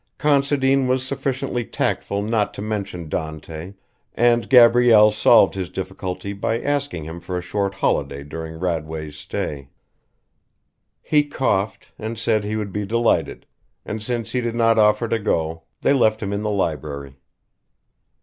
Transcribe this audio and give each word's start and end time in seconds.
Considine 0.17 0.87
was 0.87 1.05
sufficiently 1.05 1.63
tactful 1.63 2.23
not 2.23 2.55
to 2.55 2.61
mention 2.63 3.07
Dante, 3.07 3.75
and 4.15 4.49
Gabrielle 4.49 5.11
solved 5.11 5.53
his 5.53 5.69
difficulty 5.69 6.33
by 6.33 6.59
asking 6.59 7.03
him 7.03 7.19
for 7.19 7.37
a 7.37 7.41
short 7.43 7.75
holiday 7.75 8.23
during 8.23 8.59
Radway's 8.59 9.15
stay. 9.15 9.69
He 11.03 11.23
coughed 11.23 11.91
and 11.99 12.17
said 12.17 12.43
he 12.43 12.55
would 12.55 12.73
be 12.73 12.83
delighted, 12.83 13.45
and 13.85 14.01
since 14.01 14.31
he 14.31 14.41
did 14.41 14.55
not 14.55 14.79
offer 14.79 15.07
to 15.07 15.19
go 15.19 15.65
they 15.81 15.93
left 15.93 16.23
him 16.23 16.33
in 16.33 16.41
the 16.41 16.49
library. 16.49 17.15